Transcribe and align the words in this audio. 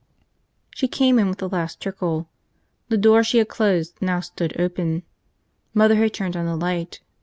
She 0.73 0.87
came 0.87 1.19
in 1.19 1.29
with 1.29 1.37
the 1.37 1.47
last 1.47 1.79
trickle. 1.79 2.27
The 2.89 2.97
door 2.97 3.23
she 3.23 3.37
had 3.37 3.49
closed 3.49 4.01
now 4.01 4.19
stood 4.21 4.59
open. 4.59 5.03
Mother 5.75 5.93
had 5.97 6.11
turned 6.11 6.35
on 6.35 6.47
the 6.47 6.55
light. 6.55 7.01